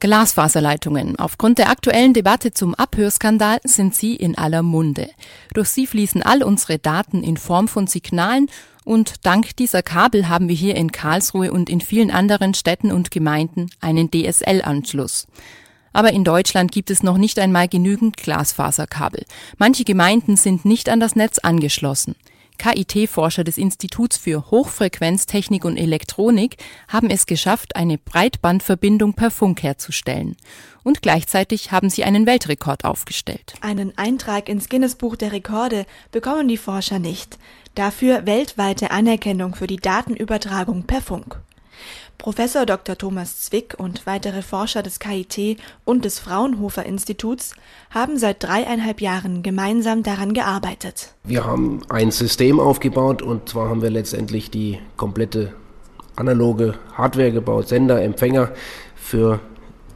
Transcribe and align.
Glasfaserleitungen. 0.00 1.18
Aufgrund 1.18 1.58
der 1.58 1.70
aktuellen 1.70 2.14
Debatte 2.14 2.52
zum 2.52 2.74
Abhörskandal 2.74 3.60
sind 3.64 3.94
sie 3.94 4.16
in 4.16 4.36
aller 4.36 4.62
Munde. 4.62 5.10
Durch 5.54 5.68
sie 5.68 5.86
fließen 5.86 6.22
all 6.22 6.42
unsere 6.42 6.78
Daten 6.78 7.22
in 7.22 7.36
Form 7.36 7.68
von 7.68 7.86
Signalen 7.86 8.48
und 8.84 9.26
dank 9.26 9.54
dieser 9.56 9.82
Kabel 9.82 10.28
haben 10.28 10.48
wir 10.48 10.56
hier 10.56 10.74
in 10.74 10.90
Karlsruhe 10.90 11.52
und 11.52 11.68
in 11.68 11.80
vielen 11.80 12.10
anderen 12.10 12.54
Städten 12.54 12.90
und 12.90 13.10
Gemeinden 13.10 13.70
einen 13.80 14.10
DSL-Anschluss. 14.10 15.26
Aber 15.92 16.12
in 16.12 16.24
Deutschland 16.24 16.72
gibt 16.72 16.90
es 16.90 17.02
noch 17.02 17.18
nicht 17.18 17.38
einmal 17.38 17.68
genügend 17.68 18.16
Glasfaserkabel. 18.16 19.24
Manche 19.58 19.84
Gemeinden 19.84 20.36
sind 20.36 20.64
nicht 20.64 20.88
an 20.88 21.00
das 21.00 21.16
Netz 21.16 21.38
angeschlossen. 21.38 22.16
KIT-Forscher 22.60 23.42
des 23.42 23.56
Instituts 23.56 24.18
für 24.18 24.50
Hochfrequenztechnik 24.50 25.64
und 25.64 25.78
Elektronik 25.78 26.58
haben 26.88 27.08
es 27.08 27.24
geschafft, 27.24 27.74
eine 27.74 27.96
Breitbandverbindung 27.96 29.14
per 29.14 29.30
Funk 29.30 29.62
herzustellen. 29.62 30.36
Und 30.82 31.00
gleichzeitig 31.00 31.72
haben 31.72 31.88
sie 31.88 32.04
einen 32.04 32.26
Weltrekord 32.26 32.84
aufgestellt. 32.84 33.54
Einen 33.62 33.96
Eintrag 33.96 34.50
ins 34.50 34.68
Guinness-Buch 34.68 35.16
der 35.16 35.32
Rekorde 35.32 35.86
bekommen 36.12 36.48
die 36.48 36.58
Forscher 36.58 36.98
nicht. 36.98 37.38
Dafür 37.74 38.26
weltweite 38.26 38.90
Anerkennung 38.90 39.54
für 39.54 39.66
die 39.66 39.78
Datenübertragung 39.78 40.82
per 40.82 41.00
Funk. 41.00 41.40
Professor 42.18 42.66
Dr. 42.66 42.98
Thomas 42.98 43.40
Zwick 43.40 43.74
und 43.78 44.06
weitere 44.06 44.42
Forscher 44.42 44.82
des 44.82 44.98
KIT 44.98 45.58
und 45.84 46.04
des 46.04 46.18
Fraunhofer 46.18 46.84
Instituts 46.84 47.54
haben 47.90 48.18
seit 48.18 48.42
dreieinhalb 48.42 49.00
Jahren 49.00 49.42
gemeinsam 49.42 50.02
daran 50.02 50.34
gearbeitet. 50.34 51.14
Wir 51.24 51.44
haben 51.44 51.80
ein 51.88 52.10
System 52.10 52.60
aufgebaut 52.60 53.22
und 53.22 53.48
zwar 53.48 53.70
haben 53.70 53.82
wir 53.82 53.90
letztendlich 53.90 54.50
die 54.50 54.78
komplette 54.96 55.54
analoge 56.16 56.74
Hardware 56.92 57.32
gebaut, 57.32 57.68
Sender, 57.68 58.02
Empfänger 58.02 58.50
für 58.94 59.40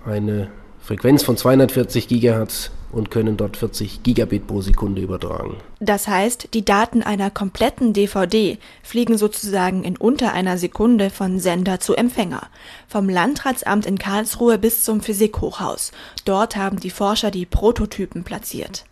eine 0.07 0.51
Frequenz 0.81 1.23
von 1.23 1.37
240 1.37 2.09
Gigahertz 2.09 2.71
und 2.95 3.11
können 3.11 3.37
dort 3.37 3.57
40 3.57 4.03
Gigabit 4.03 4.47
pro 4.47 4.61
Sekunde 4.61 5.03
übertragen. 5.03 5.57
Das 5.81 6.09
heißt, 6.09 6.49
die 6.55 6.65
Daten 6.65 7.03
einer 7.03 7.31
kompletten 7.31 7.93
DVD 7.93 8.59
fliegen 8.83 9.19
sozusagen 9.19 9.85
in 9.85 9.97
unter 9.97 10.33
einer 10.33 10.59
Sekunde 10.59 11.11
von 11.11 11.41
Sender 11.41 11.81
zu 11.81 11.95
Empfänger. 11.95 12.49
Vom 12.89 13.09
Landratsamt 13.09 13.87
in 13.87 13.99
Karlsruhe 13.99 14.59
bis 14.59 14.85
zum 14.85 15.01
Physikhochhaus. 15.01 15.93
Dort 16.25 16.57
haben 16.57 16.81
die 16.81 16.91
Forscher 16.91 17.31
die 17.31 17.47
Prototypen 17.47 18.25
platziert. 18.25 18.85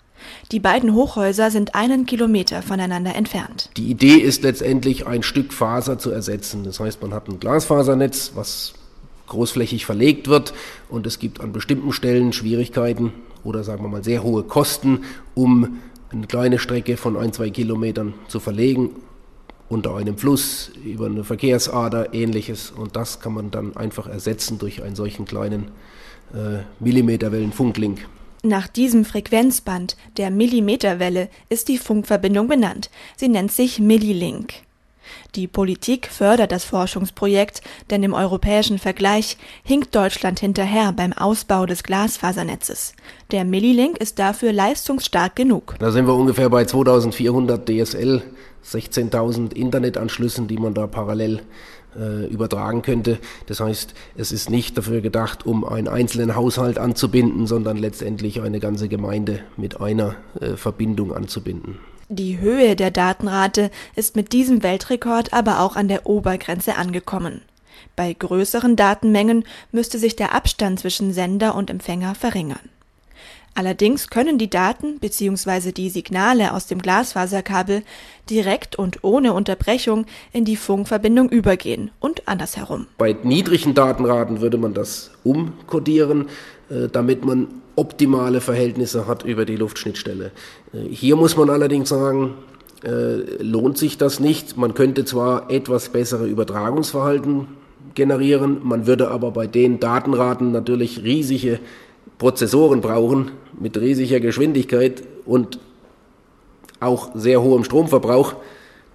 Die 0.52 0.60
beiden 0.60 0.94
Hochhäuser 0.94 1.50
sind 1.50 1.74
einen 1.74 2.06
Kilometer 2.06 2.62
voneinander 2.62 3.14
entfernt. 3.14 3.70
Die 3.76 3.90
Idee 3.90 4.16
ist 4.16 4.42
letztendlich, 4.42 5.06
ein 5.06 5.22
Stück 5.22 5.52
Faser 5.52 5.98
zu 5.98 6.10
ersetzen. 6.10 6.64
Das 6.64 6.78
heißt, 6.78 7.02
man 7.02 7.14
hat 7.14 7.28
ein 7.28 7.40
Glasfasernetz, 7.40 8.32
was 8.34 8.74
großflächig 9.26 9.86
verlegt 9.86 10.28
wird 10.28 10.52
und 10.90 11.06
es 11.06 11.18
gibt 11.18 11.40
an 11.40 11.52
bestimmten 11.52 11.92
Stellen 11.92 12.32
Schwierigkeiten 12.32 13.12
oder 13.44 13.64
sagen 13.64 13.82
wir 13.82 13.88
mal 13.88 14.04
sehr 14.04 14.22
hohe 14.22 14.42
Kosten, 14.42 15.04
um 15.34 15.78
eine 16.10 16.26
kleine 16.26 16.58
Strecke 16.58 16.96
von 16.96 17.16
ein, 17.16 17.32
zwei 17.32 17.50
Kilometern 17.50 18.14
zu 18.28 18.40
verlegen 18.40 18.90
unter 19.68 19.96
einem 19.96 20.18
Fluss, 20.18 20.70
über 20.84 21.06
eine 21.06 21.24
Verkehrsader, 21.24 22.12
ähnliches. 22.12 22.70
Und 22.70 22.94
das 22.94 23.20
kann 23.20 23.32
man 23.32 23.50
dann 23.50 23.74
einfach 23.74 24.06
ersetzen 24.06 24.58
durch 24.58 24.82
einen 24.82 24.94
solchen 24.94 25.24
kleinen 25.24 25.68
äh, 26.34 26.58
Millimeterwellen-Funklink. 26.80 28.06
Nach 28.42 28.68
diesem 28.68 29.04
Frequenzband, 29.04 29.96
der 30.18 30.30
Millimeterwelle, 30.30 31.28
ist 31.48 31.68
die 31.68 31.78
Funkverbindung 31.78 32.48
benannt. 32.48 32.90
Sie 33.16 33.28
nennt 33.28 33.52
sich 33.52 33.78
Millilink. 33.78 34.52
Die 35.34 35.46
Politik 35.46 36.08
fördert 36.08 36.52
das 36.52 36.64
Forschungsprojekt, 36.64 37.62
denn 37.90 38.02
im 38.02 38.14
europäischen 38.14 38.78
Vergleich 38.78 39.36
hinkt 39.62 39.94
Deutschland 39.94 40.40
hinterher 40.40 40.92
beim 40.92 41.12
Ausbau 41.12 41.66
des 41.66 41.82
Glasfasernetzes. 41.82 42.94
Der 43.30 43.44
Millilink 43.44 43.98
ist 43.98 44.18
dafür 44.18 44.52
leistungsstark 44.52 45.36
genug. 45.36 45.76
Da 45.78 45.90
sind 45.90 46.06
wir 46.06 46.14
ungefähr 46.14 46.50
bei 46.50 46.64
2400 46.64 47.68
DSL, 47.68 48.22
16.000 48.64 49.54
Internetanschlüssen, 49.54 50.48
die 50.48 50.58
man 50.58 50.74
da 50.74 50.86
parallel 50.86 51.42
äh, 51.98 52.26
übertragen 52.26 52.82
könnte. 52.82 53.18
Das 53.46 53.60
heißt, 53.60 53.94
es 54.16 54.32
ist 54.32 54.50
nicht 54.50 54.78
dafür 54.78 55.00
gedacht, 55.00 55.46
um 55.46 55.64
einen 55.64 55.88
einzelnen 55.88 56.36
Haushalt 56.36 56.78
anzubinden, 56.78 57.46
sondern 57.46 57.76
letztendlich 57.76 58.40
eine 58.40 58.60
ganze 58.60 58.88
Gemeinde 58.88 59.40
mit 59.56 59.80
einer 59.80 60.14
äh, 60.40 60.56
Verbindung 60.56 61.12
anzubinden. 61.12 61.78
Die 62.14 62.40
Höhe 62.40 62.76
der 62.76 62.90
Datenrate 62.90 63.70
ist 63.96 64.16
mit 64.16 64.34
diesem 64.34 64.62
Weltrekord 64.62 65.32
aber 65.32 65.60
auch 65.60 65.76
an 65.76 65.88
der 65.88 66.04
Obergrenze 66.04 66.76
angekommen. 66.76 67.40
Bei 67.96 68.12
größeren 68.12 68.76
Datenmengen 68.76 69.44
müsste 69.70 69.98
sich 69.98 70.14
der 70.14 70.34
Abstand 70.34 70.78
zwischen 70.78 71.14
Sender 71.14 71.54
und 71.54 71.70
Empfänger 71.70 72.14
verringern. 72.14 72.68
Allerdings 73.54 74.08
können 74.08 74.38
die 74.38 74.48
Daten 74.48 74.98
bzw. 74.98 75.72
die 75.72 75.90
Signale 75.90 76.54
aus 76.54 76.66
dem 76.66 76.80
Glasfaserkabel 76.80 77.82
direkt 78.30 78.76
und 78.76 79.04
ohne 79.04 79.34
Unterbrechung 79.34 80.06
in 80.32 80.44
die 80.44 80.56
Funkverbindung 80.56 81.28
übergehen 81.28 81.90
und 82.00 82.26
andersherum. 82.26 82.86
Bei 82.96 83.14
niedrigen 83.22 83.74
Datenraten 83.74 84.40
würde 84.40 84.56
man 84.56 84.72
das 84.72 85.10
umkodieren, 85.22 86.28
äh, 86.70 86.88
damit 86.90 87.24
man 87.24 87.48
optimale 87.76 88.40
Verhältnisse 88.40 89.06
hat 89.06 89.24
über 89.24 89.44
die 89.44 89.56
Luftschnittstelle. 89.56 90.32
Äh, 90.72 90.88
hier 90.88 91.16
muss 91.16 91.36
man 91.36 91.50
allerdings 91.50 91.90
sagen, 91.90 92.34
äh, 92.84 93.42
lohnt 93.42 93.76
sich 93.76 93.98
das 93.98 94.18
nicht. 94.18 94.56
Man 94.56 94.72
könnte 94.72 95.04
zwar 95.04 95.50
etwas 95.50 95.90
bessere 95.90 96.26
Übertragungsverhalten 96.26 97.48
generieren, 97.94 98.60
man 98.62 98.86
würde 98.86 99.10
aber 99.10 99.32
bei 99.32 99.46
den 99.46 99.78
Datenraten 99.78 100.50
natürlich 100.52 101.02
riesige 101.02 101.60
Prozessoren 102.22 102.80
brauchen 102.80 103.32
mit 103.58 103.76
riesiger 103.76 104.20
Geschwindigkeit 104.20 105.02
und 105.26 105.58
auch 106.78 107.10
sehr 107.16 107.42
hohem 107.42 107.64
Stromverbrauch, 107.64 108.34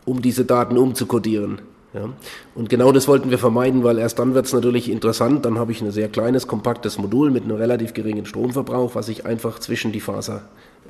um 0.06 0.22
diese 0.22 0.46
Daten 0.46 0.78
umzukodieren. 0.78 1.60
Ja. 1.94 2.10
Und 2.54 2.70
genau 2.70 2.92
das 2.92 3.08
wollten 3.08 3.30
wir 3.30 3.38
vermeiden, 3.38 3.84
weil 3.84 3.98
erst 3.98 4.20
dann 4.20 4.34
wird 4.34 4.46
es 4.46 4.54
natürlich 4.54 4.90
interessant. 4.90 5.46
Dann 5.46 5.58
habe 5.58 5.72
ich 5.72 5.82
ein 5.82 5.92
sehr 5.92 6.10
kleines, 6.10 6.48
kompaktes 6.48 6.98
Modul 6.98 7.32
mit 7.32 7.44
einem 7.44 7.56
relativ 7.56 7.94
geringen 7.94 8.26
Stromverbrauch, 8.26 8.94
was 8.96 9.08
ich 9.10 9.26
einfach 9.26 9.60
zwischen 9.60 9.92
die 9.92 10.02
Faser 10.02 10.44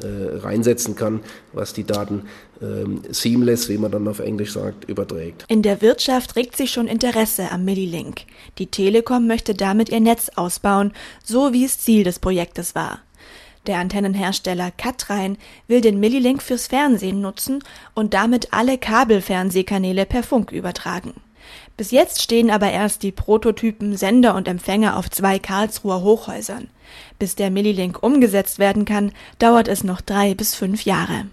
äh, 0.04 0.38
reinsetzen 0.38 0.96
kann, 0.96 1.22
was 1.54 1.74
die 1.74 1.84
Daten 1.84 2.24
ähm, 2.62 3.02
seamless, 3.10 3.70
wie 3.70 3.78
man 3.78 3.92
dann 3.92 4.08
auf 4.08 4.20
Englisch 4.20 4.54
sagt, 4.54 4.90
überträgt. 4.90 5.46
In 5.48 5.62
der 5.62 5.82
Wirtschaft 5.82 6.36
regt 6.36 6.58
sich 6.58 6.72
schon 6.72 6.88
Interesse 6.88 7.52
am 7.52 7.66
Millilink. 7.66 8.22
Die 8.58 8.68
Telekom 8.68 9.28
möchte 9.28 9.54
damit 9.54 9.90
ihr 9.90 10.00
Netz 10.00 10.30
ausbauen, 10.36 10.94
so 11.24 11.54
wie 11.54 11.66
es 11.66 11.80
Ziel 11.80 12.04
des 12.04 12.20
Projektes 12.20 12.76
war. 12.76 13.00
Der 13.68 13.80
Antennenhersteller 13.80 14.72
Katrein 14.72 15.38
will 15.68 15.82
den 15.82 16.00
Millilink 16.00 16.42
fürs 16.42 16.68
Fernsehen 16.68 17.20
nutzen 17.22 17.64
und 17.94 18.14
damit 18.14 18.54
alle 18.54 18.78
Kabelfernsehkanäle 18.78 20.06
per 20.06 20.24
Funk 20.24 20.52
übertragen. 20.52 21.14
Bis 21.76 21.92
jetzt 21.92 22.22
stehen 22.22 22.50
aber 22.50 22.72
erst 22.72 23.04
die 23.04 23.12
Prototypen 23.12 23.96
Sender 23.96 24.36
und 24.36 24.48
Empfänger 24.48 24.98
auf 24.98 25.10
zwei 25.10 25.38
Karlsruher 25.38 26.02
Hochhäusern. 26.02 26.70
Bis 27.20 27.36
der 27.36 27.52
Millilink 27.52 28.02
umgesetzt 28.02 28.58
werden 28.58 28.86
kann, 28.86 29.12
dauert 29.38 29.68
es 29.68 29.84
noch 29.84 30.02
drei 30.02 30.34
bis 30.34 30.56
fünf 30.56 30.86
Jahre. 30.86 31.28